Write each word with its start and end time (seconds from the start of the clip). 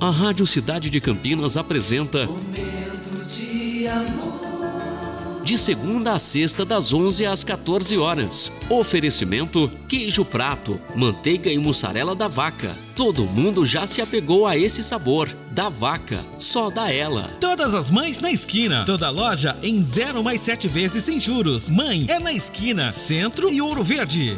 A 0.00 0.10
Rádio 0.10 0.46
Cidade 0.46 0.90
de 0.90 1.00
Campinas 1.00 1.56
apresenta 1.56 2.26
Momento 2.26 3.24
de 3.28 3.88
amor. 3.88 5.42
de 5.42 5.56
segunda 5.56 6.12
a 6.12 6.18
sexta 6.18 6.64
das 6.66 6.92
11 6.92 7.24
às 7.24 7.42
14 7.42 7.96
horas. 7.96 8.52
Oferecimento: 8.68 9.70
queijo 9.88 10.24
prato, 10.24 10.78
manteiga 10.94 11.50
e 11.50 11.56
mussarela 11.58 12.14
da 12.14 12.28
vaca. 12.28 12.76
Todo 12.94 13.24
mundo 13.24 13.64
já 13.64 13.86
se 13.86 14.02
apegou 14.02 14.46
a 14.46 14.56
esse 14.56 14.82
sabor. 14.82 15.28
Da 15.50 15.70
vaca, 15.70 16.20
só 16.36 16.68
da 16.68 16.92
ela. 16.92 17.30
Todas 17.40 17.72
as 17.72 17.90
mães 17.90 18.20
na 18.20 18.30
esquina. 18.30 18.84
Toda 18.84 19.08
loja 19.08 19.56
em 19.62 19.82
0 19.82 20.22
mais 20.22 20.42
7 20.42 20.68
vezes 20.68 21.04
sem 21.04 21.18
juros. 21.18 21.70
Mãe 21.70 22.04
é 22.08 22.18
na 22.18 22.32
esquina, 22.32 22.92
Centro 22.92 23.50
e 23.50 23.62
Ouro 23.62 23.82
Verde. 23.82 24.36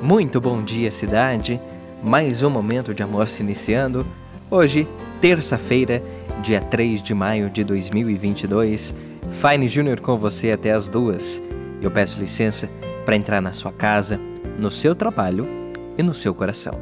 Muito 0.00 0.40
bom 0.40 0.62
dia, 0.62 0.92
cidade. 0.92 1.60
Mais 2.04 2.42
um 2.42 2.50
momento 2.50 2.92
de 2.92 3.02
amor 3.02 3.30
se 3.30 3.42
iniciando. 3.42 4.06
Hoje, 4.50 4.86
terça-feira, 5.22 6.02
dia 6.42 6.60
3 6.60 7.02
de 7.02 7.14
maio 7.14 7.48
de 7.48 7.64
2022. 7.64 8.94
Fine 9.30 9.66
Júnior 9.68 9.98
com 10.00 10.18
você 10.18 10.52
até 10.52 10.72
as 10.72 10.86
duas. 10.86 11.40
Eu 11.80 11.90
peço 11.90 12.20
licença 12.20 12.68
para 13.06 13.16
entrar 13.16 13.40
na 13.40 13.54
sua 13.54 13.72
casa, 13.72 14.20
no 14.58 14.70
seu 14.70 14.94
trabalho 14.94 15.48
e 15.96 16.02
no 16.02 16.12
seu 16.12 16.34
coração. 16.34 16.74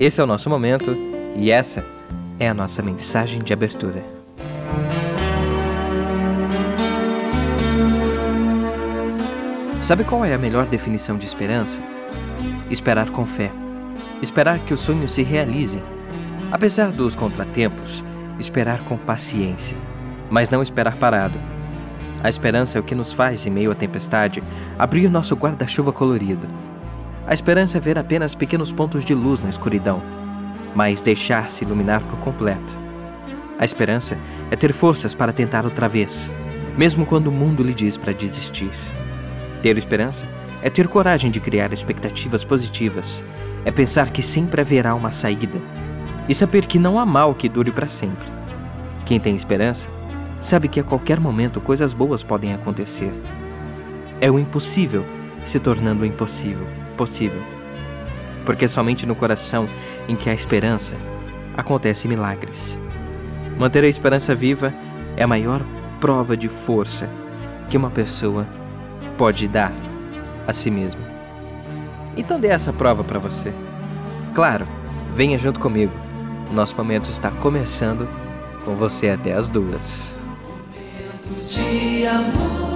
Esse 0.00 0.18
é 0.18 0.24
o 0.24 0.26
nosso 0.26 0.48
momento 0.48 0.96
e 1.36 1.50
essa 1.50 1.84
é 2.40 2.48
a 2.48 2.54
nossa 2.54 2.80
mensagem 2.80 3.42
de 3.42 3.52
abertura. 3.52 4.02
Sabe 9.82 10.04
qual 10.04 10.24
é 10.24 10.32
a 10.32 10.38
melhor 10.38 10.64
definição 10.64 11.18
de 11.18 11.26
esperança? 11.26 11.82
Esperar 12.70 13.10
com 13.10 13.26
fé. 13.26 13.52
Esperar 14.22 14.58
que 14.60 14.74
os 14.74 14.80
sonhos 14.80 15.12
se 15.12 15.22
realizem. 15.22 15.82
Apesar 16.50 16.90
dos 16.90 17.14
contratempos, 17.14 18.02
esperar 18.38 18.80
com 18.80 18.96
paciência. 18.96 19.76
Mas 20.30 20.50
não 20.50 20.62
esperar 20.62 20.96
parado. 20.96 21.38
A 22.22 22.28
esperança 22.28 22.78
é 22.78 22.80
o 22.80 22.84
que 22.84 22.94
nos 22.94 23.12
faz, 23.12 23.46
em 23.46 23.50
meio 23.50 23.70
à 23.70 23.74
tempestade, 23.74 24.42
abrir 24.78 25.06
o 25.06 25.10
nosso 25.10 25.36
guarda-chuva 25.36 25.92
colorido. 25.92 26.48
A 27.26 27.32
esperança 27.32 27.78
é 27.78 27.80
ver 27.80 27.98
apenas 27.98 28.34
pequenos 28.34 28.72
pontos 28.72 29.04
de 29.04 29.14
luz 29.14 29.42
na 29.42 29.50
escuridão, 29.50 30.02
mas 30.74 31.00
deixar-se 31.00 31.64
iluminar 31.64 32.02
por 32.02 32.18
completo. 32.18 32.78
A 33.58 33.64
esperança 33.64 34.16
é 34.50 34.56
ter 34.56 34.72
forças 34.72 35.14
para 35.14 35.32
tentar 35.32 35.64
outra 35.64 35.88
vez, 35.88 36.30
mesmo 36.76 37.04
quando 37.04 37.26
o 37.26 37.32
mundo 37.32 37.62
lhe 37.62 37.74
diz 37.74 37.96
para 37.96 38.12
desistir. 38.12 38.70
Ter 39.62 39.76
esperança 39.76 40.26
é 40.62 40.70
ter 40.70 40.88
coragem 40.88 41.30
de 41.30 41.40
criar 41.40 41.72
expectativas 41.72 42.44
positivas, 42.44 43.22
é 43.64 43.70
pensar 43.70 44.10
que 44.10 44.22
sempre 44.22 44.60
haverá 44.60 44.94
uma 44.94 45.10
saída 45.10 45.60
e 46.28 46.34
saber 46.34 46.66
que 46.66 46.78
não 46.78 46.98
há 46.98 47.06
mal 47.06 47.34
que 47.34 47.48
dure 47.48 47.70
para 47.70 47.88
sempre. 47.88 48.26
Quem 49.04 49.18
tem 49.18 49.34
esperança 49.34 49.88
sabe 50.40 50.68
que 50.68 50.80
a 50.80 50.84
qualquer 50.84 51.18
momento 51.18 51.60
coisas 51.60 51.92
boas 51.92 52.22
podem 52.22 52.54
acontecer. 52.54 53.12
É 54.20 54.30
o 54.30 54.38
impossível 54.38 55.04
se 55.46 55.58
tornando 55.58 56.02
o 56.02 56.06
impossível 56.06 56.66
possível. 56.96 57.40
Porque 58.44 58.64
é 58.64 58.68
somente 58.68 59.06
no 59.06 59.14
coração 59.14 59.66
em 60.08 60.16
que 60.16 60.28
há 60.28 60.34
esperança 60.34 60.94
acontecem 61.56 62.08
milagres. 62.08 62.76
Manter 63.58 63.84
a 63.84 63.88
esperança 63.88 64.34
viva 64.34 64.74
é 65.16 65.22
a 65.22 65.26
maior 65.26 65.62
prova 66.00 66.36
de 66.36 66.48
força 66.48 67.08
que 67.68 67.76
uma 67.76 67.90
pessoa 67.90 68.46
pode 69.16 69.46
dar 69.48 69.72
a 70.46 70.52
si 70.52 70.70
mesma. 70.70 71.17
Então 72.18 72.40
dê 72.40 72.48
essa 72.48 72.72
prova 72.72 73.04
para 73.04 73.20
você. 73.20 73.54
Claro, 74.34 74.66
venha 75.14 75.38
junto 75.38 75.60
comigo. 75.60 75.92
Nosso 76.52 76.76
momento 76.76 77.08
está 77.08 77.30
começando 77.30 78.08
com 78.64 78.74
você 78.74 79.10
até 79.10 79.32
as 79.32 79.48
duas. 79.48 80.18
Momento 80.74 81.46
de 81.46 82.06
amor. 82.06 82.67